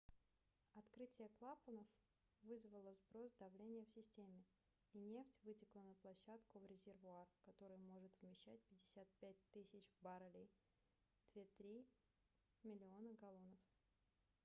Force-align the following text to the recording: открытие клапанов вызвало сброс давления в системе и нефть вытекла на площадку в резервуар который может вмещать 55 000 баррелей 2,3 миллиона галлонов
открытие 0.73 1.29
клапанов 1.29 1.85
вызвало 2.41 2.91
сброс 2.95 3.31
давления 3.35 3.83
в 3.85 3.89
системе 3.89 4.43
и 4.93 4.97
нефть 4.97 5.39
вытекла 5.43 5.83
на 5.83 5.93
площадку 5.93 6.57
в 6.57 6.65
резервуар 6.65 7.27
который 7.45 7.77
может 7.77 8.11
вмещать 8.19 8.63
55 8.69 9.35
000 9.53 9.83
баррелей 10.01 10.49
2,3 11.35 11.85
миллиона 12.63 13.13
галлонов 13.13 13.59